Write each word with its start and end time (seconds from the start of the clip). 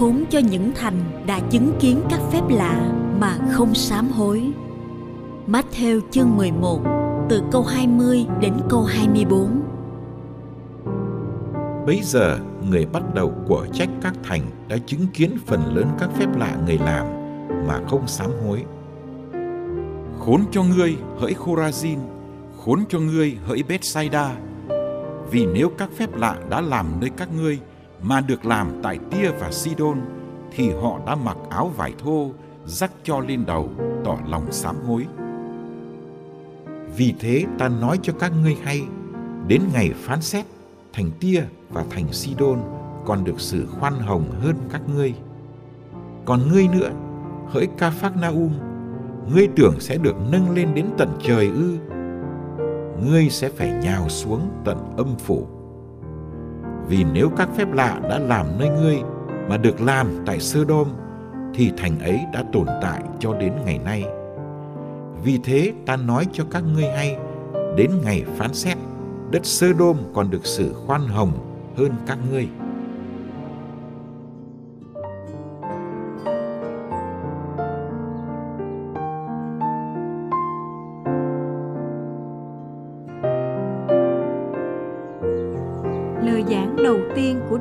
Khốn 0.00 0.24
cho 0.30 0.38
những 0.38 0.72
thành 0.74 1.24
đã 1.26 1.40
chứng 1.50 1.72
kiến 1.80 2.02
các 2.10 2.20
phép 2.32 2.42
lạ 2.48 2.92
mà 3.18 3.38
không 3.50 3.74
sám 3.74 4.08
hối. 4.08 4.52
Matthew 5.46 6.00
chương 6.10 6.36
11 6.36 6.80
từ 7.28 7.42
câu 7.52 7.62
20 7.62 8.26
đến 8.40 8.52
câu 8.68 8.82
24. 8.82 9.62
Bấy 11.86 12.00
giờ, 12.02 12.38
người 12.70 12.86
bắt 12.86 13.02
đầu 13.14 13.32
của 13.48 13.66
trách 13.72 13.88
các 14.02 14.14
thành 14.22 14.40
đã 14.68 14.76
chứng 14.86 15.06
kiến 15.14 15.30
phần 15.46 15.74
lớn 15.74 15.86
các 15.98 16.10
phép 16.18 16.36
lạ 16.38 16.56
người 16.66 16.78
làm 16.78 17.06
mà 17.66 17.80
không 17.88 18.06
sám 18.06 18.30
hối. 18.46 18.64
Khốn 20.18 20.44
cho 20.50 20.62
ngươi 20.62 20.96
hỡi 21.18 21.34
Khorazin, 21.34 21.98
khốn 22.64 22.84
cho 22.88 22.98
ngươi 22.98 23.36
hỡi 23.46 23.62
Bethsaida, 23.62 24.36
vì 25.30 25.46
nếu 25.46 25.68
các 25.78 25.90
phép 25.96 26.16
lạ 26.16 26.36
đã 26.50 26.60
làm 26.60 26.86
nơi 27.00 27.10
các 27.16 27.28
ngươi 27.36 27.58
mà 28.02 28.20
được 28.20 28.44
làm 28.46 28.70
tại 28.82 28.98
Tia 29.10 29.30
và 29.30 29.52
Sidon 29.52 30.00
thì 30.50 30.70
họ 30.70 31.00
đã 31.06 31.14
mặc 31.14 31.36
áo 31.50 31.68
vải 31.76 31.94
thô 31.98 32.30
rắc 32.66 32.90
cho 33.04 33.20
lên 33.20 33.46
đầu 33.46 33.70
tỏ 34.04 34.18
lòng 34.28 34.52
sám 34.52 34.76
hối. 34.86 35.06
Vì 36.96 37.14
thế 37.20 37.44
ta 37.58 37.68
nói 37.68 37.98
cho 38.02 38.12
các 38.12 38.32
ngươi 38.42 38.56
hay, 38.62 38.82
đến 39.46 39.62
ngày 39.72 39.92
phán 39.96 40.22
xét, 40.22 40.46
thành 40.92 41.10
Tia 41.20 41.42
và 41.70 41.84
thành 41.90 42.12
Sidon 42.12 42.58
còn 43.04 43.24
được 43.24 43.40
sự 43.40 43.66
khoan 43.66 43.98
hồng 43.98 44.30
hơn 44.40 44.56
các 44.72 44.82
ngươi. 44.94 45.14
Còn 46.24 46.48
ngươi 46.48 46.68
nữa, 46.68 46.90
hỡi 47.48 47.68
ca 47.78 47.90
phác 47.90 48.16
na 48.16 48.28
um, 48.28 48.52
ngươi 49.34 49.48
tưởng 49.56 49.80
sẽ 49.80 49.98
được 49.98 50.16
nâng 50.30 50.50
lên 50.50 50.74
đến 50.74 50.86
tận 50.98 51.08
trời 51.22 51.46
ư? 51.46 51.78
Ngươi 53.06 53.30
sẽ 53.30 53.48
phải 53.48 53.72
nhào 53.82 54.08
xuống 54.08 54.40
tận 54.64 54.94
âm 54.96 55.16
phủ 55.18 55.46
vì 56.90 57.04
nếu 57.12 57.30
các 57.36 57.48
phép 57.56 57.72
lạ 57.72 58.00
đã 58.10 58.18
làm 58.18 58.46
nơi 58.58 58.68
ngươi 58.68 58.98
mà 59.48 59.56
được 59.56 59.80
làm 59.80 60.06
tại 60.26 60.40
sơ 60.40 60.64
đôm, 60.64 60.88
thì 61.54 61.72
thành 61.76 62.00
ấy 62.00 62.20
đã 62.32 62.44
tồn 62.52 62.66
tại 62.82 63.02
cho 63.18 63.34
đến 63.34 63.52
ngày 63.64 63.78
nay. 63.78 64.04
Vì 65.24 65.38
thế, 65.44 65.72
ta 65.86 65.96
nói 65.96 66.26
cho 66.32 66.44
các 66.50 66.62
ngươi 66.74 66.84
hay, 66.84 67.16
đến 67.76 67.90
ngày 68.04 68.24
phán 68.36 68.54
xét, 68.54 68.78
đất 69.30 69.46
sơ 69.46 69.72
đôm 69.72 69.96
còn 70.14 70.30
được 70.30 70.46
sự 70.46 70.74
khoan 70.86 71.00
hồng 71.00 71.32
hơn 71.76 71.90
các 72.06 72.18
ngươi. 72.30 72.48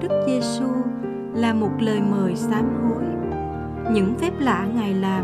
Đức 0.01 0.23
Giêsu 0.25 0.67
là 1.33 1.53
một 1.53 1.71
lời 1.79 2.01
mời 2.11 2.35
sám 2.35 2.65
hối. 2.83 3.03
Những 3.93 4.15
phép 4.15 4.31
lạ 4.39 4.67
Ngài 4.75 4.93
làm 4.93 5.23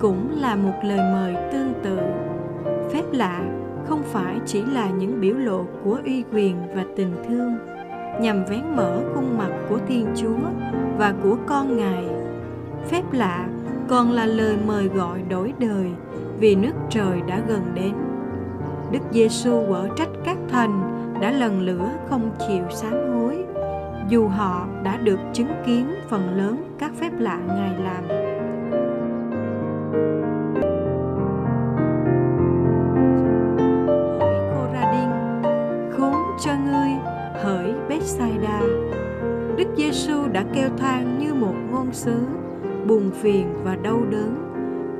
cũng 0.00 0.28
là 0.40 0.56
một 0.56 0.74
lời 0.82 0.98
mời 1.12 1.34
tương 1.52 1.72
tự. 1.82 1.98
Phép 2.92 3.02
lạ 3.12 3.40
không 3.88 4.02
phải 4.02 4.38
chỉ 4.46 4.62
là 4.62 4.90
những 4.90 5.20
biểu 5.20 5.36
lộ 5.36 5.64
của 5.84 5.98
uy 6.04 6.24
quyền 6.32 6.56
và 6.74 6.84
tình 6.96 7.12
thương 7.28 7.56
nhằm 8.20 8.44
vén 8.44 8.62
mở 8.76 9.00
khuôn 9.14 9.38
mặt 9.38 9.50
của 9.68 9.78
Thiên 9.88 10.06
Chúa 10.16 10.48
và 10.98 11.14
của 11.22 11.36
con 11.46 11.76
Ngài. 11.76 12.04
Phép 12.88 13.02
lạ 13.12 13.48
còn 13.88 14.12
là 14.12 14.26
lời 14.26 14.56
mời 14.66 14.88
gọi 14.88 15.22
đổi 15.28 15.52
đời 15.58 15.90
vì 16.38 16.54
nước 16.54 16.72
trời 16.90 17.20
đã 17.28 17.40
gần 17.48 17.62
đến. 17.74 17.92
Đức 18.92 19.02
Giêsu 19.12 19.66
quở 19.68 19.88
trách 19.96 20.10
các 20.24 20.36
thành 20.48 21.02
đã 21.20 21.30
lần 21.30 21.60
lửa 21.60 21.90
không 22.10 22.30
chịu 22.48 22.64
sám 22.70 22.92
hối 22.92 23.15
dù 24.08 24.28
họ 24.28 24.66
đã 24.82 24.96
được 24.96 25.18
chứng 25.32 25.50
kiến 25.66 25.94
phần 26.08 26.36
lớn 26.36 26.74
các 26.78 26.92
phép 27.00 27.10
lạ 27.18 27.38
ngài 27.46 27.74
làm. 27.84 28.08
Hỡi 34.74 35.06
khốn 35.92 36.14
cho 36.44 36.52
ngươi, 36.64 36.90
hỡi 37.42 37.74
Bethsaida. 37.88 38.60
Đức 39.56 39.68
Giêsu 39.76 40.28
đã 40.32 40.44
kêu 40.52 40.68
than 40.78 41.18
như 41.18 41.34
một 41.34 41.54
ngôn 41.70 41.92
sứ, 41.92 42.26
buồn 42.86 43.10
phiền 43.10 43.46
và 43.64 43.76
đau 43.76 44.02
đớn 44.10 44.42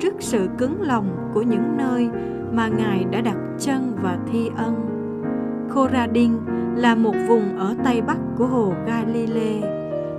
trước 0.01 0.15
sự 0.19 0.49
cứng 0.59 0.83
lòng 0.83 1.31
của 1.35 1.43
những 1.43 1.77
nơi 1.77 2.09
mà 2.53 2.69
Ngài 2.69 3.05
đã 3.05 3.21
đặt 3.21 3.37
chân 3.59 3.97
và 4.03 4.19
thi 4.33 4.51
ân. 4.57 4.96
Khoradin 5.71 6.33
là 6.77 6.95
một 6.95 7.15
vùng 7.29 7.59
ở 7.59 7.75
tây 7.85 8.03
bắc 8.03 8.19
của 8.39 8.47
hồ 8.47 8.73
Galilee, 8.87 9.61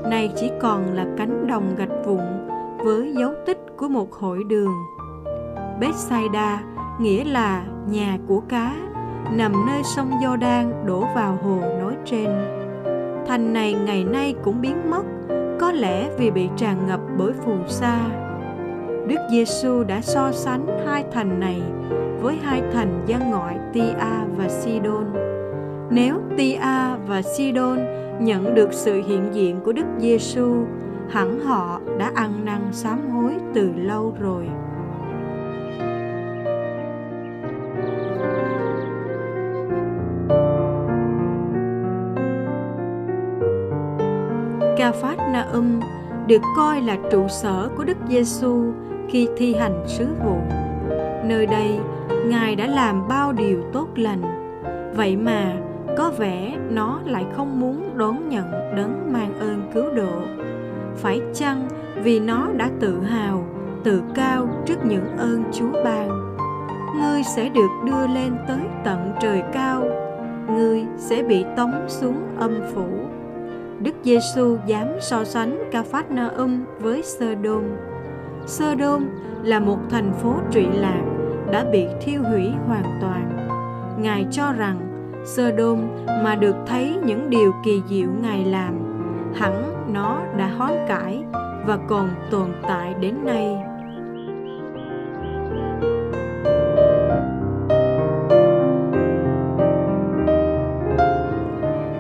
nay 0.10 0.32
chỉ 0.36 0.52
còn 0.62 0.94
là 0.94 1.06
cánh 1.18 1.48
đồng 1.48 1.76
gạch 1.78 2.06
vụn 2.06 2.22
với 2.86 3.14
dấu 3.20 3.34
tích 3.46 3.60
của 3.78 3.88
một 3.88 4.14
hội 4.14 4.44
đường. 4.44 4.74
Bethsaida 5.80 6.64
nghĩa 7.00 7.24
là 7.24 7.64
nhà 7.90 8.18
của 8.28 8.42
cá, 8.50 8.74
nằm 9.32 9.52
nơi 9.68 9.82
sông 9.84 10.12
Giođan 10.22 10.86
đổ 10.86 11.04
vào 11.16 11.38
hồ 11.44 11.60
nói 11.80 11.96
trên. 12.06 12.30
Thành 13.28 13.54
này 13.54 13.74
ngày 13.74 14.04
nay 14.04 14.36
cũng 14.44 14.62
biến 14.62 14.90
mất, 14.90 15.04
có 15.60 15.72
lẽ 15.72 16.10
vì 16.18 16.32
bị 16.32 16.50
tràn 16.56 16.88
ngập 16.88 17.00
bởi 17.18 17.34
phù 17.34 17.54
sa. 17.68 18.00
Đức 19.08 19.20
Giêsu 19.32 19.84
đã 19.84 20.02
so 20.02 20.32
sánh 20.32 20.68
hai 20.86 21.06
thành 21.12 21.40
này 21.40 21.62
với 22.22 22.38
hai 22.44 22.62
thành 22.74 23.04
dân 23.06 23.22
ngoại 23.30 23.60
Tia 23.74 23.94
và 24.38 24.50
Sidon 24.50 25.06
nếu 25.90 26.16
Tia 26.38 26.60
và 27.08 27.22
Sidon 27.22 27.80
nhận 28.20 28.56
được 28.56 28.74
sự 28.74 29.02
hiện 29.08 29.30
diện 29.32 29.60
của 29.66 29.72
Đức 29.72 29.86
Giêsu, 30.00 30.66
hẳn 31.10 31.40
họ 31.40 31.82
đã 31.98 32.12
ăn 32.16 32.46
năn 32.46 32.62
sám 32.72 33.10
hối 33.10 33.32
từ 33.54 33.72
lâu 33.76 34.14
rồi. 34.20 34.48
Ca 44.78 44.92
Phát 44.92 45.18
Na 45.34 45.48
Um 45.54 45.80
được 46.28 46.42
coi 46.58 46.82
là 46.82 46.98
trụ 47.12 47.28
sở 47.28 47.70
của 47.78 47.84
Đức 47.84 47.98
Giêsu 48.10 48.64
khi 49.10 49.30
thi 49.38 49.54
hành 49.54 49.84
sứ 49.88 50.08
vụ. 50.26 50.38
Nơi 51.26 51.46
đây, 51.46 51.80
Ngài 52.26 52.56
đã 52.56 52.68
làm 52.68 53.08
bao 53.08 53.34
điều 53.34 53.64
tốt 53.74 53.88
lành. 53.96 54.22
Vậy 54.96 55.16
mà 55.16 55.54
có 55.98 56.12
vẻ 56.18 56.58
nó 56.70 57.00
lại 57.06 57.26
không 57.36 57.60
muốn 57.60 57.98
đón 57.98 58.30
nhận 58.30 58.52
đấng 58.76 59.14
mang 59.14 59.40
ơn 59.40 59.72
cứu 59.74 59.86
độ. 59.96 60.22
Phải 60.96 61.22
chăng 61.34 61.68
vì 62.04 62.20
nó 62.20 62.48
đã 62.58 62.70
tự 62.80 63.02
hào, 63.02 63.48
tự 63.84 64.02
cao 64.16 64.48
trước 64.66 64.86
những 64.86 65.18
ơn 65.18 65.44
chúa 65.52 65.84
ban? 65.84 66.10
Ngươi 67.00 67.24
sẽ 67.24 67.50
được 67.50 67.70
đưa 67.86 68.08
lên 68.08 68.38
tới 68.48 68.60
tận 68.84 69.12
trời 69.22 69.44
cao. 69.54 69.84
Ngươi 70.50 70.86
sẽ 70.98 71.24
bị 71.24 71.46
tống 71.58 71.86
xuống 71.88 72.16
âm 72.40 72.54
phủ. 72.74 72.88
Đức 73.80 73.96
giêsu 74.04 74.58
dám 74.66 74.88
so 75.00 75.24
sánh 75.24 75.70
ca 75.72 75.84
phát 75.84 76.12
na 76.12 76.28
um 76.28 76.64
với 76.80 77.04
sơ 77.04 77.36
đôn 77.36 77.64
sơ 78.46 78.76
đôn 78.76 79.06
là 79.44 79.60
một 79.60 79.78
thành 79.90 80.14
phố 80.14 80.34
trụy 80.52 80.68
lạc 80.74 81.02
đã 81.52 81.66
bị 81.72 81.86
thiêu 82.02 82.22
hủy 82.24 82.52
hoàn 82.68 83.00
toàn. 83.02 83.48
Ngài 84.02 84.28
cho 84.32 84.54
rằng 84.54 84.87
Sodom 85.28 85.88
mà 86.24 86.36
được 86.36 86.56
thấy 86.66 86.96
những 87.06 87.30
điều 87.30 87.54
kỳ 87.64 87.82
diệu 87.90 88.10
Ngài 88.22 88.46
làm, 88.46 88.74
hẳn 89.36 89.74
nó 89.94 90.22
đã 90.38 90.48
hoán 90.48 90.74
cải 90.88 91.24
và 91.66 91.78
còn 91.88 92.10
tồn 92.32 92.48
tại 92.62 92.94
đến 93.02 93.16
nay. 93.26 93.58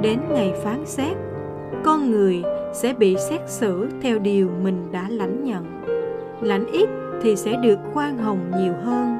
Đến 0.01 0.19
ngày 0.29 0.53
phán 0.63 0.85
xét, 0.85 1.17
con 1.83 2.11
người 2.11 2.43
sẽ 2.73 2.93
bị 2.93 3.15
xét 3.29 3.41
xử 3.47 3.87
theo 4.01 4.19
điều 4.19 4.49
mình 4.63 4.91
đã 4.91 5.05
lãnh 5.09 5.43
nhận. 5.43 5.65
Lãnh 6.41 6.65
ít 6.71 6.89
thì 7.21 7.35
sẽ 7.35 7.55
được 7.63 7.79
khoan 7.93 8.17
hồng 8.17 8.51
nhiều 8.57 8.73
hơn. 8.83 9.17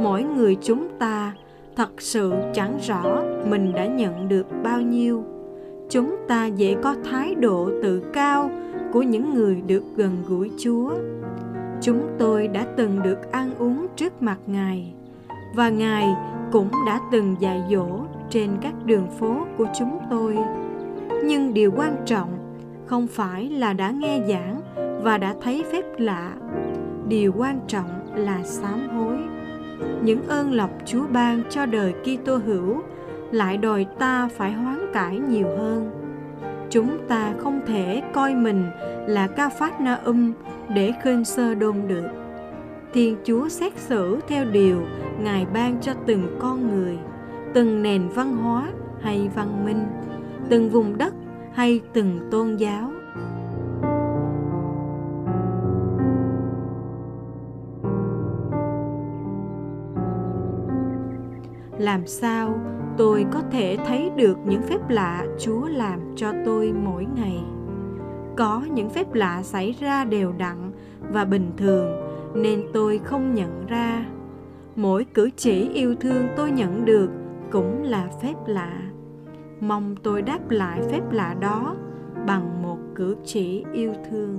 Mỗi 0.00 0.22
người 0.22 0.56
chúng 0.62 0.88
ta 0.98 1.32
thật 1.76 2.02
sự 2.02 2.32
chẳng 2.54 2.78
rõ 2.86 3.22
mình 3.46 3.72
đã 3.72 3.86
nhận 3.86 4.28
được 4.28 4.46
bao 4.62 4.80
nhiêu. 4.80 5.24
Chúng 5.90 6.16
ta 6.28 6.46
dễ 6.46 6.76
có 6.82 6.94
thái 7.10 7.34
độ 7.34 7.70
tự 7.82 8.02
cao 8.12 8.50
của 8.92 9.02
những 9.02 9.34
người 9.34 9.62
được 9.66 9.82
gần 9.96 10.16
gũi 10.28 10.50
chúa. 10.58 10.90
Chúng 11.80 12.00
tôi 12.18 12.48
đã 12.48 12.66
từng 12.76 13.02
được 13.02 13.32
ăn 13.32 13.50
uống 13.58 13.86
trước 13.96 14.22
mặt 14.22 14.38
ngài, 14.46 14.94
và 15.56 15.68
ngài 15.68 16.08
cũng 16.52 16.70
đã 16.86 17.00
từng 17.12 17.36
dạy 17.40 17.62
dỗ 17.70 17.86
trên 18.30 18.50
các 18.60 18.74
đường 18.84 19.06
phố 19.18 19.36
của 19.58 19.66
chúng 19.78 19.98
tôi. 20.10 20.38
Nhưng 21.24 21.54
điều 21.54 21.72
quan 21.76 21.96
trọng 22.06 22.28
không 22.86 23.06
phải 23.06 23.48
là 23.48 23.72
đã 23.72 23.90
nghe 23.90 24.20
giảng 24.28 24.60
và 25.02 25.18
đã 25.18 25.34
thấy 25.42 25.64
phép 25.72 25.84
lạ. 25.98 26.32
Điều 27.08 27.32
quan 27.36 27.60
trọng 27.66 27.88
là 28.14 28.42
sám 28.42 28.88
hối 28.88 29.18
những 30.04 30.28
ơn 30.28 30.52
lộc 30.52 30.70
Chúa 30.84 31.06
ban 31.12 31.42
cho 31.50 31.66
đời 31.66 31.92
Kitô 31.92 32.36
hữu 32.36 32.82
lại 33.30 33.56
đòi 33.56 33.86
ta 33.98 34.28
phải 34.36 34.52
hoán 34.52 34.78
cải 34.92 35.18
nhiều 35.18 35.46
hơn. 35.58 35.90
Chúng 36.70 36.98
ta 37.08 37.34
không 37.38 37.60
thể 37.66 38.02
coi 38.12 38.34
mình 38.34 38.64
là 39.06 39.26
ca 39.26 39.48
phát 39.48 39.80
na 39.80 39.94
um 39.94 40.32
để 40.74 40.92
khên 41.02 41.24
sơ 41.24 41.54
đôn 41.54 41.76
được. 41.88 42.08
Thiên 42.92 43.16
Chúa 43.24 43.48
xét 43.48 43.72
xử 43.78 44.20
theo 44.28 44.44
điều 44.44 44.82
Ngài 45.22 45.46
ban 45.54 45.80
cho 45.80 45.92
từng 46.06 46.36
con 46.38 46.68
người, 46.68 46.98
từng 47.54 47.82
nền 47.82 48.08
văn 48.08 48.36
hóa 48.36 48.68
hay 49.00 49.30
văn 49.34 49.64
minh, 49.64 49.86
từng 50.48 50.70
vùng 50.70 50.98
đất 50.98 51.14
hay 51.54 51.80
từng 51.92 52.28
tôn 52.30 52.56
giáo 52.56 52.91
làm 61.82 62.06
sao 62.06 62.60
tôi 62.96 63.26
có 63.32 63.42
thể 63.50 63.76
thấy 63.86 64.10
được 64.16 64.38
những 64.44 64.62
phép 64.62 64.88
lạ 64.88 65.24
chúa 65.38 65.68
làm 65.68 66.00
cho 66.16 66.32
tôi 66.44 66.72
mỗi 66.72 67.06
ngày? 67.16 67.40
Có 68.36 68.62
những 68.74 68.90
phép 68.90 69.14
lạ 69.14 69.42
xảy 69.42 69.74
ra 69.80 70.04
đều 70.04 70.32
đặn 70.32 70.72
và 71.12 71.24
bình 71.24 71.50
thường, 71.56 71.90
nên 72.34 72.62
tôi 72.72 73.00
không 73.04 73.34
nhận 73.34 73.66
ra. 73.66 74.06
Mỗi 74.76 75.04
cử 75.14 75.30
chỉ 75.36 75.68
yêu 75.68 75.94
thương 76.00 76.26
tôi 76.36 76.50
nhận 76.50 76.84
được 76.84 77.10
cũng 77.50 77.82
là 77.82 78.08
phép 78.22 78.34
lạ. 78.46 78.82
Mong 79.60 79.96
tôi 80.02 80.22
đáp 80.22 80.50
lại 80.50 80.80
phép 80.90 81.12
lạ 81.12 81.34
đó 81.40 81.76
bằng 82.26 82.62
một 82.62 82.78
cử 82.94 83.16
chỉ 83.24 83.64
yêu 83.72 83.92
thương. 84.10 84.38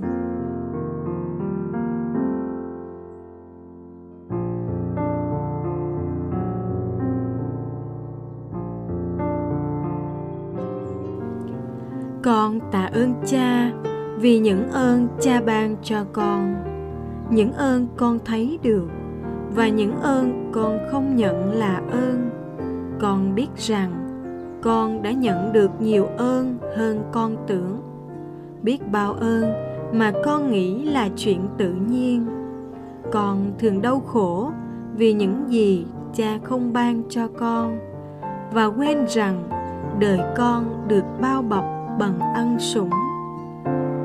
Con 12.24 12.60
tạ 12.72 12.90
ơn 12.92 13.14
cha 13.26 13.72
vì 14.16 14.38
những 14.38 14.70
ơn 14.70 15.08
cha 15.20 15.40
ban 15.46 15.76
cho 15.82 16.04
con, 16.12 16.54
những 17.30 17.52
ơn 17.52 17.86
con 17.96 18.18
thấy 18.24 18.58
được 18.62 18.88
và 19.54 19.68
những 19.68 20.00
ơn 20.00 20.50
con 20.52 20.78
không 20.90 21.16
nhận 21.16 21.52
là 21.52 21.82
ơn. 21.90 22.30
Con 23.00 23.34
biết 23.34 23.48
rằng 23.56 23.92
con 24.62 25.02
đã 25.02 25.10
nhận 25.10 25.52
được 25.52 25.70
nhiều 25.80 26.06
ơn 26.16 26.58
hơn 26.76 27.02
con 27.12 27.36
tưởng. 27.46 27.80
Biết 28.62 28.92
bao 28.92 29.12
ơn 29.12 29.52
mà 29.92 30.12
con 30.24 30.50
nghĩ 30.50 30.84
là 30.84 31.08
chuyện 31.16 31.40
tự 31.58 31.72
nhiên. 31.88 32.26
Con 33.12 33.52
thường 33.58 33.82
đau 33.82 34.00
khổ 34.00 34.50
vì 34.96 35.12
những 35.12 35.44
gì 35.48 35.86
cha 36.14 36.38
không 36.44 36.72
ban 36.72 37.02
cho 37.08 37.28
con 37.38 37.78
và 38.52 38.64
quên 38.64 39.04
rằng 39.08 39.48
đời 39.98 40.18
con 40.36 40.84
được 40.88 41.04
bao 41.20 41.42
bọc 41.42 41.73
bằng 41.98 42.18
ân 42.34 42.58
sủng. 42.58 42.90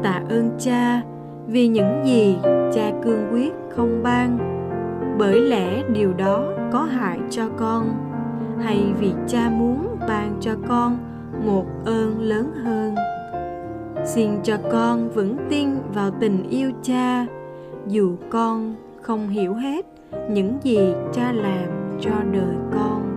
Tạ 0.03 0.21
ơn 0.30 0.50
cha, 0.59 1.01
vì 1.47 1.68
những 1.68 2.06
gì 2.06 2.38
cha 2.74 2.91
cương 3.03 3.30
quyết 3.31 3.53
không 3.75 4.03
ban. 4.03 4.38
Bởi 5.19 5.41
lẽ 5.41 5.83
điều 5.94 6.13
đó 6.13 6.45
có 6.71 6.83
hại 6.83 7.19
cho 7.30 7.50
con, 7.57 7.89
hay 8.63 8.94
vì 9.00 9.13
cha 9.27 9.50
muốn 9.50 9.97
ban 10.07 10.38
cho 10.39 10.51
con 10.68 10.97
một 11.45 11.65
ơn 11.86 12.21
lớn 12.21 12.51
hơn. 12.63 12.95
Xin 14.06 14.30
cho 14.44 14.57
con 14.71 15.09
vững 15.09 15.38
tin 15.50 15.69
vào 15.94 16.12
tình 16.19 16.50
yêu 16.50 16.71
cha, 16.83 17.25
dù 17.87 18.16
con 18.30 18.75
không 19.02 19.30
hiểu 19.30 19.54
hết 19.54 19.85
những 20.30 20.57
gì 20.64 20.94
cha 21.14 21.31
làm 21.31 21.68
cho 22.02 22.11
đời 22.31 22.56
con. 22.73 23.08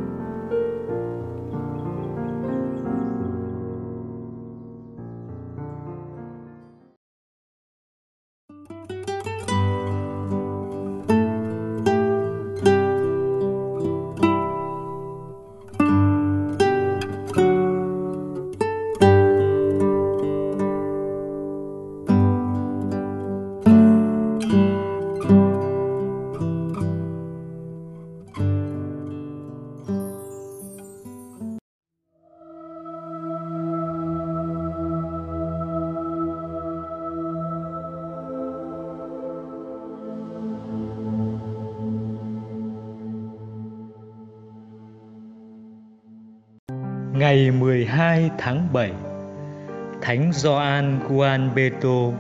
Ngày 47.15 47.51
12 47.51 48.31
tháng 48.39 48.69
7 48.73 48.93
Thánh 50.03 50.33
Gioan 50.33 51.01
Juan 51.09 51.55
Beto 51.55 52.13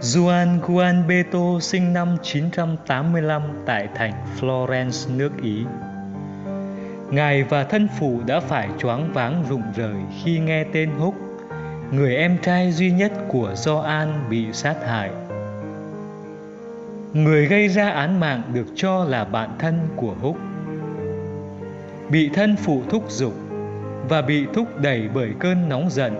Juan 0.00 0.60
Juan 0.60 1.06
Beto 1.08 1.60
sinh 1.60 1.92
năm 1.92 2.16
985 2.22 3.42
tại 3.66 3.88
thành 3.94 4.12
Florence, 4.40 5.16
nước 5.16 5.30
Ý. 5.42 5.64
Ngài 7.10 7.42
và 7.42 7.64
thân 7.64 7.88
phụ 7.98 8.20
đã 8.26 8.40
phải 8.40 8.68
choáng 8.78 9.12
váng 9.12 9.44
rụng 9.48 9.62
rời 9.76 9.96
khi 10.24 10.38
nghe 10.38 10.64
tên 10.64 10.90
Húc, 10.98 11.14
người 11.92 12.16
em 12.16 12.38
trai 12.42 12.72
duy 12.72 12.90
nhất 12.90 13.12
của 13.28 13.54
Gioan 13.54 14.08
bị 14.30 14.52
sát 14.52 14.76
hại. 14.86 15.10
Người 17.12 17.46
gây 17.46 17.68
ra 17.68 17.90
án 17.90 18.20
mạng 18.20 18.42
được 18.54 18.66
cho 18.74 19.04
là 19.04 19.24
bạn 19.24 19.50
thân 19.58 19.88
của 19.96 20.14
Húc 20.20 20.36
bị 22.10 22.28
thân 22.28 22.56
phụ 22.56 22.82
thúc 22.90 23.10
giục 23.10 23.32
và 24.08 24.22
bị 24.22 24.46
thúc 24.54 24.80
đẩy 24.80 25.08
bởi 25.14 25.30
cơn 25.38 25.68
nóng 25.68 25.90
giận. 25.90 26.14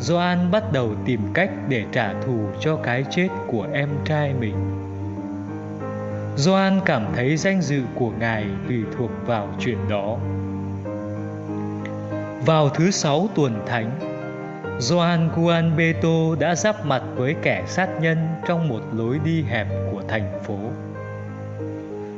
Gioan 0.00 0.50
bắt 0.50 0.72
đầu 0.72 0.94
tìm 1.04 1.20
cách 1.34 1.50
để 1.68 1.84
trả 1.92 2.12
thù 2.22 2.48
cho 2.60 2.76
cái 2.76 3.04
chết 3.10 3.28
của 3.46 3.66
em 3.72 3.88
trai 4.04 4.34
mình. 4.40 4.54
Gioan 6.36 6.80
cảm 6.84 7.06
thấy 7.16 7.36
danh 7.36 7.62
dự 7.62 7.82
của 7.94 8.10
ngài 8.18 8.46
tùy 8.68 8.82
thuộc 8.98 9.10
vào 9.26 9.48
chuyện 9.60 9.78
đó. 9.88 10.16
Vào 12.46 12.68
thứ 12.68 12.90
sáu 12.90 13.28
tuần 13.34 13.62
thánh, 13.66 13.90
Gioan 14.80 15.28
Juan 15.36 15.76
Beto 15.76 16.34
đã 16.38 16.54
giáp 16.54 16.86
mặt 16.86 17.02
với 17.16 17.34
kẻ 17.42 17.64
sát 17.66 17.88
nhân 18.00 18.18
trong 18.46 18.68
một 18.68 18.80
lối 18.92 19.18
đi 19.24 19.42
hẹp 19.42 19.66
của 19.92 20.02
thành 20.08 20.40
phố. 20.44 20.58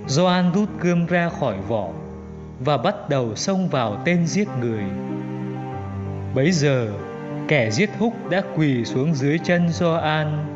Gioan 0.06 0.52
rút 0.52 0.68
gươm 0.80 1.06
ra 1.06 1.28
khỏi 1.40 1.56
vỏ 1.68 1.88
và 2.64 2.76
bắt 2.76 3.08
đầu 3.08 3.34
xông 3.36 3.68
vào 3.68 4.02
tên 4.04 4.26
giết 4.26 4.48
người. 4.60 4.84
Bấy 6.34 6.52
giờ, 6.52 6.92
kẻ 7.48 7.70
giết 7.70 7.90
húc 7.98 8.30
đã 8.30 8.42
quỳ 8.56 8.84
xuống 8.84 9.14
dưới 9.14 9.38
chân 9.38 9.68
Gioan. 9.68 10.46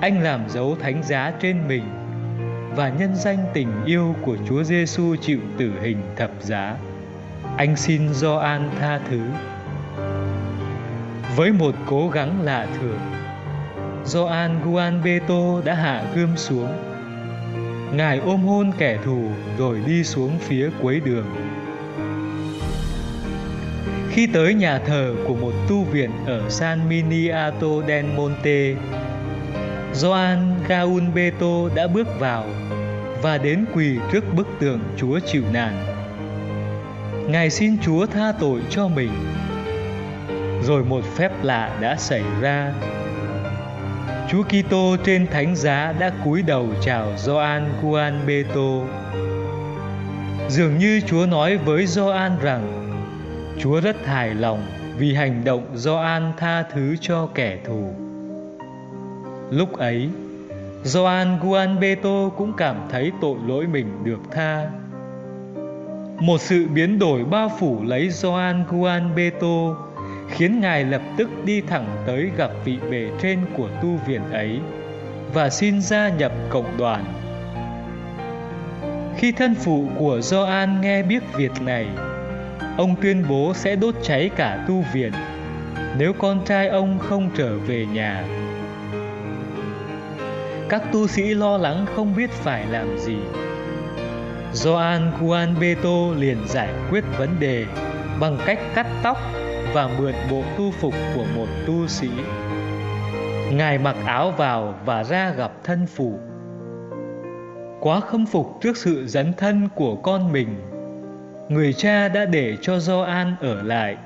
Anh 0.00 0.22
làm 0.22 0.48
dấu 0.48 0.76
thánh 0.80 1.02
giá 1.02 1.32
trên 1.40 1.68
mình 1.68 1.84
và 2.76 2.88
nhân 2.88 3.16
danh 3.16 3.38
tình 3.54 3.84
yêu 3.84 4.14
của 4.22 4.36
Chúa 4.48 4.62
Giêsu 4.62 5.16
chịu 5.16 5.40
tử 5.58 5.72
hình 5.82 6.02
thập 6.16 6.30
giá. 6.40 6.76
anh 7.56 7.76
xin 7.76 8.14
Gioan 8.14 8.70
tha 8.80 9.00
thứ. 9.10 9.20
Với 11.36 11.52
một 11.52 11.74
cố 11.86 12.08
gắng 12.08 12.42
lạ 12.42 12.66
thường, 12.80 13.00
Gioan 14.04 15.02
Beto 15.04 15.60
đã 15.64 15.74
hạ 15.74 16.04
gươm 16.14 16.36
xuống. 16.36 16.95
Ngài 17.92 18.18
ôm 18.18 18.42
hôn 18.42 18.72
kẻ 18.78 18.98
thù 19.04 19.30
rồi 19.58 19.80
đi 19.86 20.04
xuống 20.04 20.38
phía 20.38 20.70
cuối 20.82 21.00
đường. 21.04 21.26
Khi 24.10 24.26
tới 24.26 24.54
nhà 24.54 24.78
thờ 24.78 25.14
của 25.26 25.34
một 25.34 25.52
tu 25.68 25.84
viện 25.84 26.10
ở 26.26 26.50
San 26.50 26.88
Miniato 26.88 27.82
del 27.88 28.06
Monte, 28.16 28.74
Gioan 29.94 30.54
Gaunbeto 30.68 31.68
đã 31.74 31.86
bước 31.86 32.06
vào 32.20 32.44
và 33.22 33.38
đến 33.38 33.64
quỳ 33.74 33.98
trước 34.12 34.24
bức 34.34 34.48
tượng 34.60 34.80
Chúa 34.96 35.18
chịu 35.26 35.42
nạn. 35.52 35.84
Ngài 37.28 37.50
xin 37.50 37.78
Chúa 37.78 38.06
tha 38.06 38.32
tội 38.40 38.60
cho 38.70 38.88
mình. 38.88 39.10
Rồi 40.62 40.84
một 40.84 41.04
phép 41.16 41.30
lạ 41.42 41.78
đã 41.80 41.96
xảy 41.96 42.22
ra. 42.40 42.72
Chúa 44.30 44.42
Kitô 44.42 44.96
trên 45.04 45.26
thánh 45.26 45.56
giá 45.56 45.94
đã 45.98 46.12
cúi 46.24 46.42
đầu 46.42 46.68
chào 46.82 47.12
Gioan 47.16 47.72
Guanbeto. 47.82 48.70
Dường 50.48 50.78
như 50.78 51.00
Chúa 51.06 51.26
nói 51.26 51.56
với 51.56 51.86
Gioan 51.86 52.32
rằng 52.42 52.92
Chúa 53.58 53.80
rất 53.80 54.06
hài 54.06 54.34
lòng 54.34 54.62
vì 54.98 55.14
hành 55.14 55.44
động 55.44 55.66
Gioan 55.74 56.32
tha 56.36 56.62
thứ 56.62 56.96
cho 57.00 57.28
kẻ 57.34 57.58
thù. 57.66 57.94
Lúc 59.50 59.78
ấy, 59.78 60.08
Gioan 60.84 61.38
Guanbeto 61.42 62.28
cũng 62.36 62.52
cảm 62.56 62.76
thấy 62.90 63.12
tội 63.20 63.36
lỗi 63.46 63.66
mình 63.66 64.04
được 64.04 64.20
tha. 64.30 64.66
Một 66.18 66.40
sự 66.40 66.66
biến 66.74 66.98
đổi 66.98 67.24
bao 67.24 67.50
phủ 67.58 67.82
lấy 67.82 68.10
Gioan 68.10 68.64
Guanbeto 68.70 69.85
khiến 70.30 70.60
ngài 70.60 70.84
lập 70.84 71.02
tức 71.16 71.30
đi 71.44 71.60
thẳng 71.60 71.86
tới 72.06 72.30
gặp 72.36 72.50
vị 72.64 72.78
bề 72.90 73.08
trên 73.22 73.38
của 73.56 73.68
tu 73.82 73.98
viện 74.06 74.22
ấy 74.32 74.60
và 75.32 75.50
xin 75.50 75.80
gia 75.80 76.08
nhập 76.08 76.32
cộng 76.50 76.76
đoàn. 76.78 77.04
Khi 79.16 79.32
thân 79.32 79.54
phụ 79.54 79.88
của 79.98 80.20
Gioan 80.20 80.80
nghe 80.80 81.02
biết 81.02 81.22
việc 81.36 81.62
này, 81.62 81.86
ông 82.76 82.96
tuyên 83.02 83.24
bố 83.28 83.52
sẽ 83.54 83.76
đốt 83.76 83.94
cháy 84.02 84.30
cả 84.36 84.64
tu 84.68 84.84
viện 84.92 85.12
nếu 85.98 86.12
con 86.12 86.44
trai 86.44 86.68
ông 86.68 86.98
không 86.98 87.30
trở 87.36 87.58
về 87.58 87.86
nhà. 87.92 88.24
Các 90.68 90.82
tu 90.92 91.06
sĩ 91.06 91.34
lo 91.34 91.58
lắng 91.58 91.86
không 91.96 92.16
biết 92.16 92.30
phải 92.30 92.66
làm 92.70 92.98
gì. 92.98 93.16
Gioan 94.52 95.12
Guanbeto 95.20 96.14
liền 96.16 96.38
giải 96.48 96.68
quyết 96.90 97.04
vấn 97.18 97.28
đề 97.40 97.64
bằng 98.20 98.38
cách 98.46 98.58
cắt 98.74 98.86
tóc 99.02 99.18
và 99.72 99.88
mượn 99.98 100.14
bộ 100.30 100.42
tu 100.58 100.70
phục 100.70 100.94
của 101.14 101.24
một 101.36 101.46
tu 101.66 101.86
sĩ. 101.86 102.08
Ngài 103.52 103.78
mặc 103.78 103.96
áo 104.06 104.30
vào 104.30 104.74
và 104.84 105.04
ra 105.04 105.30
gặp 105.30 105.52
thân 105.64 105.86
phụ. 105.86 106.18
Quá 107.80 108.00
khâm 108.00 108.26
phục 108.26 108.58
trước 108.60 108.76
sự 108.76 109.06
dấn 109.06 109.32
thân 109.36 109.68
của 109.74 109.96
con 109.96 110.32
mình, 110.32 110.48
người 111.48 111.72
cha 111.72 112.08
đã 112.08 112.24
để 112.24 112.56
cho 112.62 112.78
Gioan 112.78 113.36
ở 113.40 113.62
lại. 113.62 113.96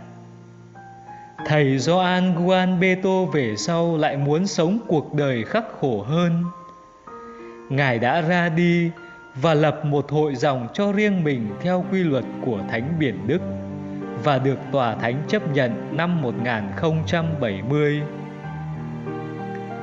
Thầy 1.47 1.79
Gioan 1.79 2.45
Guanbeto 2.45 3.25
về 3.33 3.55
sau 3.57 3.97
lại 3.97 4.17
muốn 4.17 4.47
sống 4.47 4.79
cuộc 4.89 5.15
đời 5.15 5.45
khắc 5.45 5.65
khổ 5.81 6.03
hơn. 6.03 6.45
Ngài 7.69 7.99
đã 7.99 8.21
ra 8.21 8.49
đi 8.49 8.91
và 9.35 9.55
lập 9.55 9.85
một 9.85 10.11
hội 10.11 10.35
dòng 10.35 10.69
cho 10.75 10.93
riêng 10.93 11.25
mình 11.25 11.51
theo 11.63 11.85
quy 11.93 12.03
luật 12.03 12.25
của 12.45 12.59
Thánh 12.71 12.97
Biển 12.99 13.27
Đức 13.27 13.41
và 14.25 14.39
được 14.39 14.59
Tòa 14.73 14.95
Thánh 14.95 15.23
chấp 15.29 15.53
nhận 15.53 15.97
năm 15.97 16.23
1070. 16.23 18.03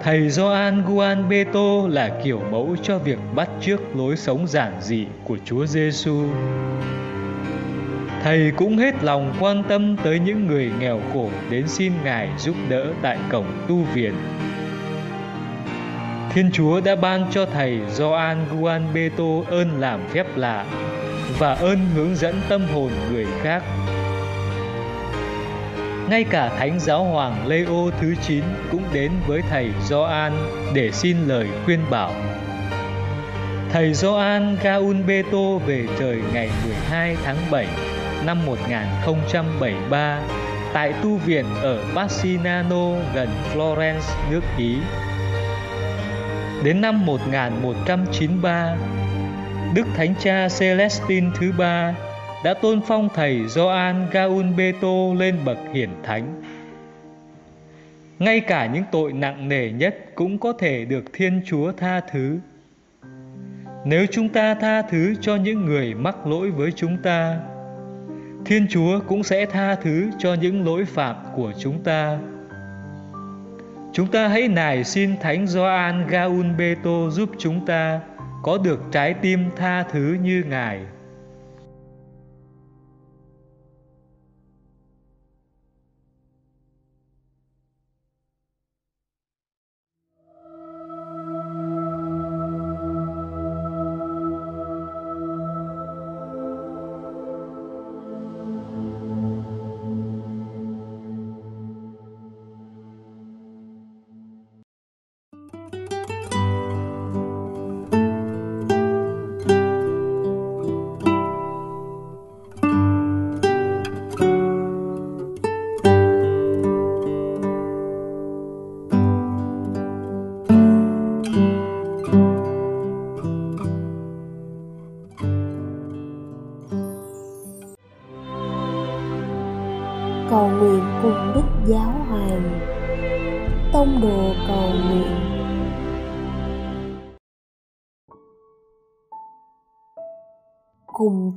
Thầy 0.04 0.30
Gioan 0.30 0.84
Guan 0.86 1.30
Beto 1.30 1.88
là 1.90 2.10
kiểu 2.24 2.42
mẫu 2.52 2.76
cho 2.84 2.98
việc 2.98 3.20
bắt 3.36 3.50
chước 3.62 3.96
lối 3.96 4.18
sống 4.18 4.48
giản 4.48 4.74
dị 4.82 5.06
của 5.24 5.38
Chúa 5.46 5.66
Giêsu. 5.66 6.26
Thầy 8.24 8.52
cũng 8.58 8.78
hết 8.78 9.04
lòng 9.04 9.34
quan 9.40 9.64
tâm 9.64 9.98
tới 10.04 10.20
những 10.20 10.48
người 10.48 10.72
nghèo 10.80 11.02
khổ 11.14 11.30
đến 11.50 11.68
xin 11.68 11.94
Ngài 12.04 12.30
giúp 12.38 12.56
đỡ 12.70 12.86
tại 13.02 13.18
cổng 13.32 13.66
tu 13.68 13.76
viện. 13.94 14.14
Thiên 16.30 16.52
Chúa 16.52 16.82
đã 16.82 16.96
ban 16.96 17.26
cho 17.32 17.46
thầy 17.46 17.80
Gioan 17.90 18.38
Guan 18.60 18.94
Beto 18.94 19.24
ơn 19.48 19.80
làm 19.80 20.08
phép 20.10 20.28
lạ 20.36 20.66
và 21.40 21.54
ơn 21.54 21.80
hướng 21.96 22.16
dẫn 22.16 22.36
tâm 22.50 22.62
hồn 22.74 22.92
người 23.12 23.26
khác 23.44 23.64
ngay 26.10 26.24
cả 26.24 26.50
Thánh 26.50 26.80
Giáo 26.80 27.04
Hoàng 27.04 27.48
Leo 27.48 27.92
thứ 28.02 28.16
9 28.28 28.44
cũng 28.72 28.84
đến 28.94 29.12
với 29.28 29.42
thầy 29.50 29.72
Gioan 29.84 30.34
để 30.74 30.92
xin 30.92 31.18
lời 31.28 31.48
khuyên 31.66 31.80
bảo. 31.90 32.14
Thầy 33.72 33.94
Gioan 33.94 34.58
Gaunbeto 34.64 35.58
về 35.66 35.86
trời 36.00 36.22
ngày 36.34 36.50
12 36.66 37.16
tháng 37.24 37.38
7 37.52 37.68
năm 38.26 38.46
1073 38.46 40.22
tại 40.74 40.94
tu 41.04 41.18
viện 41.18 41.46
ở 41.62 41.84
Bassinano 41.96 42.92
gần 43.16 43.30
Florence, 43.54 44.32
nước 44.32 44.42
Ý. 44.58 44.78
Đến 46.64 46.82
năm 46.82 47.06
1193, 47.06 48.76
Đức 49.74 49.86
Thánh 49.96 50.14
Cha 50.20 50.48
Celestine 50.60 51.30
thứ 51.40 51.52
ba 51.58 51.94
đã 52.44 52.54
tôn 52.54 52.82
phong 52.88 53.10
thầy 53.16 53.48
Gioan 53.48 54.08
Gaunbeto 54.12 55.14
lên 55.18 55.36
bậc 55.46 55.58
hiển 55.74 55.90
thánh. 56.04 56.42
Ngay 58.20 58.40
cả 58.40 58.66
những 58.66 58.84
tội 58.92 59.14
nặng 59.14 59.50
nề 59.50 59.72
nhất 59.72 59.96
cũng 60.16 60.38
có 60.38 60.54
thể 60.54 60.86
được 60.86 61.06
Thiên 61.14 61.42
Chúa 61.46 61.72
tha 61.72 62.00
thứ. 62.00 62.40
Nếu 63.86 64.06
chúng 64.12 64.30
ta 64.30 64.54
tha 64.54 64.82
thứ 64.82 65.16
cho 65.22 65.36
những 65.36 65.66
người 65.66 65.94
mắc 65.94 66.28
lỗi 66.28 66.52
với 66.52 66.72
chúng 66.72 66.98
ta, 67.04 67.40
Thiên 68.46 68.68
Chúa 68.70 69.00
cũng 69.08 69.24
sẽ 69.24 69.46
tha 69.46 69.76
thứ 69.76 70.10
cho 70.20 70.34
những 70.34 70.66
lỗi 70.66 70.86
phạm 70.86 71.16
của 71.36 71.54
chúng 71.60 71.84
ta. 71.84 72.18
Chúng 73.94 74.08
ta 74.08 74.28
hãy 74.28 74.48
nài 74.48 74.84
xin 74.84 75.18
Thánh 75.22 75.48
Gioan 75.48 76.08
Gaunbeto 76.08 77.10
giúp 77.10 77.30
chúng 77.38 77.66
ta 77.66 78.00
có 78.44 78.58
được 78.58 78.80
trái 78.92 79.14
tim 79.14 79.40
tha 79.56 79.84
thứ 79.84 80.18
như 80.22 80.44
Ngài. 80.50 80.80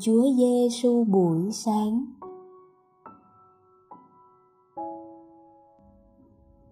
Chúa 0.01 0.23
Giêsu 0.39 1.05
buổi 1.05 1.53
sáng 1.53 2.05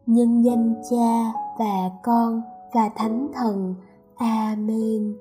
Nhân 0.07 0.43
danh 0.45 0.75
Cha 0.91 1.33
và 1.59 1.91
Con 2.03 2.43
và 2.75 2.89
Thánh 2.97 3.29
Thần. 3.35 3.75
Amen. 4.17 5.17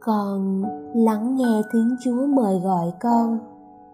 con 0.00 0.64
lắng 0.94 1.36
nghe 1.36 1.62
tiếng 1.72 1.96
chúa 2.04 2.26
mời 2.26 2.60
gọi 2.60 2.92
con, 3.00 3.38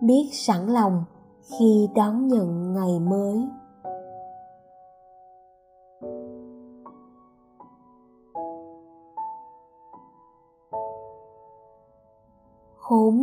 biết 0.00 0.28
sẵn 0.32 0.66
lòng 0.66 1.04
khi 1.42 1.88
đón 1.94 2.28
nhận 2.28 2.72
ngày 2.72 3.00
mới 3.00 3.48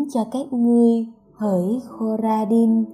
cho 0.09 0.25
các 0.31 0.53
ngươi 0.53 1.05
hỡi 1.33 1.81
Khoradin 1.89 2.85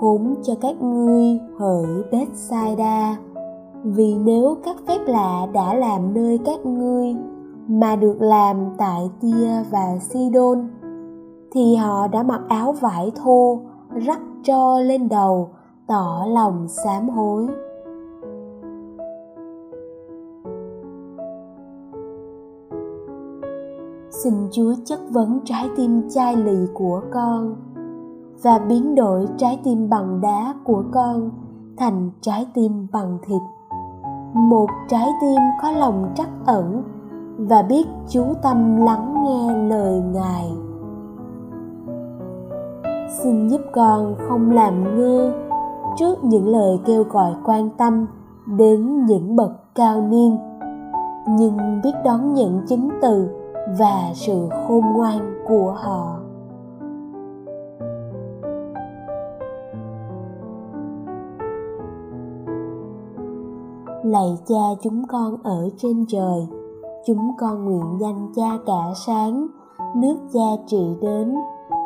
khốn 0.00 0.34
cho 0.42 0.54
các 0.60 0.82
ngươi 0.82 1.38
hỡi 1.58 2.02
Bethsaida. 2.12 3.16
Vì 3.84 4.14
nếu 4.14 4.56
các 4.64 4.76
phép 4.88 4.98
lạ 5.06 5.46
đã 5.52 5.74
làm 5.74 6.14
nơi 6.14 6.38
các 6.44 6.66
ngươi 6.66 7.16
mà 7.68 7.96
được 7.96 8.16
làm 8.20 8.56
tại 8.78 9.10
Tia 9.20 9.62
và 9.70 9.98
Sidon, 10.00 10.68
thì 11.52 11.76
họ 11.76 12.08
đã 12.08 12.22
mặc 12.22 12.40
áo 12.48 12.72
vải 12.72 13.10
thô, 13.24 13.60
rắc 14.06 14.20
tro 14.44 14.78
lên 14.80 15.08
đầu, 15.08 15.48
tỏ 15.86 16.24
lòng 16.28 16.68
sám 16.68 17.08
hối. 17.08 17.46
Xin 24.24 24.34
chúa 24.50 24.74
chất 24.84 25.00
vấn 25.10 25.40
trái 25.44 25.68
tim 25.76 26.08
chai 26.08 26.36
lì 26.36 26.66
của 26.74 27.00
con 27.12 27.56
và 28.42 28.58
biến 28.58 28.94
đổi 28.94 29.26
trái 29.36 29.60
tim 29.64 29.90
bằng 29.90 30.20
đá 30.20 30.54
của 30.64 30.84
con 30.92 31.30
thành 31.76 32.10
trái 32.20 32.46
tim 32.54 32.86
bằng 32.92 33.18
thịt. 33.22 33.42
Một 34.34 34.66
trái 34.88 35.08
tim 35.20 35.40
có 35.62 35.70
lòng 35.70 36.12
trắc 36.14 36.28
ẩn 36.46 36.82
và 37.38 37.62
biết 37.62 37.86
chú 38.08 38.24
tâm 38.42 38.76
lắng 38.76 39.14
nghe 39.24 39.56
lời 39.68 40.02
ngài. 40.12 40.52
Xin 43.22 43.48
giúp 43.48 43.60
con 43.72 44.14
không 44.28 44.50
làm 44.50 44.96
ngơ 44.96 45.32
trước 45.98 46.24
những 46.24 46.48
lời 46.48 46.80
kêu 46.84 47.04
gọi 47.04 47.32
quan 47.44 47.70
tâm 47.78 48.06
đến 48.46 49.06
những 49.06 49.36
bậc 49.36 49.74
cao 49.74 50.00
niên, 50.00 50.38
nhưng 51.28 51.80
biết 51.84 51.94
đón 52.04 52.34
nhận 52.34 52.60
chính 52.68 52.90
từ 53.02 53.39
và 53.78 54.10
sự 54.14 54.48
khôn 54.50 54.84
ngoan 54.96 55.44
của 55.48 55.72
họ. 55.76 56.16
Lạy 64.04 64.38
cha 64.46 64.74
chúng 64.82 65.06
con 65.08 65.36
ở 65.42 65.68
trên 65.76 66.04
trời, 66.08 66.46
chúng 67.06 67.32
con 67.38 67.64
nguyện 67.64 67.98
danh 68.00 68.32
cha 68.36 68.58
cả 68.66 68.82
sáng, 69.06 69.46
nước 69.96 70.16
cha 70.32 70.62
trị 70.66 70.96
đến, 71.00 71.34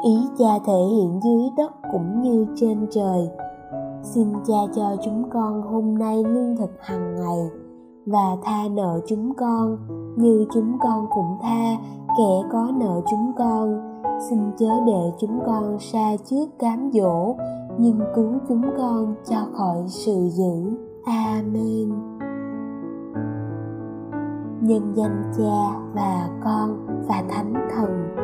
ý 0.04 0.28
cha 0.38 0.58
thể 0.66 0.82
hiện 0.92 1.20
dưới 1.24 1.50
đất 1.56 1.72
cũng 1.92 2.22
như 2.22 2.46
trên 2.56 2.86
trời. 2.90 3.30
Xin 4.02 4.28
cha 4.46 4.58
cho 4.74 4.96
chúng 5.04 5.30
con 5.30 5.62
hôm 5.62 5.98
nay 5.98 6.24
lương 6.24 6.56
thực 6.56 6.70
hàng 6.80 7.16
ngày 7.16 7.63
và 8.06 8.36
tha 8.42 8.68
nợ 8.70 9.00
chúng 9.06 9.34
con, 9.34 9.78
như 10.16 10.46
chúng 10.54 10.78
con 10.80 11.06
cũng 11.14 11.38
tha, 11.42 11.76
kẻ 12.18 12.48
có 12.52 12.72
nợ 12.76 13.00
chúng 13.10 13.32
con. 13.38 13.80
Xin 14.30 14.38
chớ 14.58 14.70
để 14.86 15.12
chúng 15.18 15.40
con 15.46 15.78
xa 15.78 16.16
trước 16.24 16.46
cám 16.58 16.90
dỗ, 16.92 17.36
nhưng 17.78 18.00
cứu 18.14 18.32
chúng 18.48 18.62
con 18.78 19.14
cho 19.30 19.36
khỏi 19.52 19.84
sự 19.88 20.28
dữ. 20.30 20.76
Amen. 21.04 21.88
Nhân 24.60 24.92
danh 24.94 25.22
cha 25.38 25.80
và 25.94 26.28
con 26.44 26.86
và 27.08 27.22
thánh 27.28 27.54
thần. 27.74 28.23